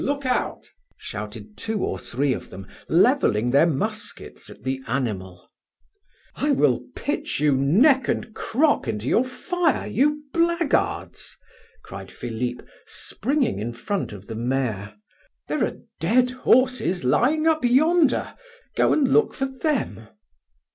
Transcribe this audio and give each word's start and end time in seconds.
Look 0.03 0.25
out!" 0.25 0.65
shouted 0.97 1.55
two 1.55 1.83
or 1.85 1.99
three 1.99 2.33
of 2.33 2.49
them, 2.49 2.65
leveling 2.89 3.51
their 3.51 3.67
muskets 3.67 4.49
at 4.49 4.63
the 4.63 4.81
animal. 4.87 5.47
"I 6.35 6.49
will 6.53 6.81
pitch 6.95 7.39
you 7.39 7.55
neck 7.55 8.07
and 8.07 8.33
crop 8.33 8.87
into 8.87 9.07
your 9.07 9.23
fire, 9.23 9.85
you 9.85 10.23
blackguards!" 10.33 11.37
cried 11.83 12.11
Philip, 12.11 12.67
springing 12.87 13.59
in 13.59 13.73
front 13.73 14.11
of 14.11 14.25
the 14.25 14.33
mare. 14.33 14.95
"There 15.47 15.63
are 15.63 15.77
dead 15.99 16.31
horses 16.31 17.03
lying 17.03 17.45
up 17.45 17.63
yonder; 17.63 18.33
go 18.75 18.93
and 18.93 19.07
look 19.07 19.35
for 19.35 19.45
them!" 19.45 20.07